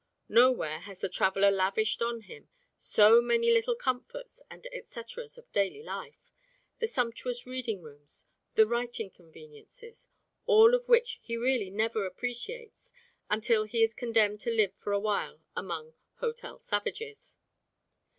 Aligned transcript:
Nowhere 0.29 0.79
has 0.79 1.01
the 1.01 1.09
traveller 1.09 1.51
lavished 1.51 2.01
on 2.01 2.21
him 2.21 2.49
so 2.75 3.21
many 3.21 3.51
little 3.51 3.75
comforts 3.75 4.41
and 4.49 4.65
etceteras 4.73 5.37
of 5.37 5.51
daily 5.51 5.83
life, 5.83 6.31
the 6.79 6.87
sumptuous 6.87 7.45
reading 7.45 7.83
rooms, 7.83 8.25
the 8.55 8.65
writing 8.65 9.11
conveniences, 9.11 10.09
all 10.47 10.73
of 10.73 10.89
which 10.89 11.19
he 11.21 11.35
never 11.35 11.99
really 11.99 12.07
appreciates 12.07 12.93
till 13.41 13.65
he 13.65 13.83
is 13.83 13.93
condemned 13.93 14.39
to 14.39 14.49
live 14.49 14.73
for 14.73 14.91
a 14.91 14.99
while 14.99 15.43
among 15.55 15.93
"hotel 16.15 16.57
savages." 16.59 17.35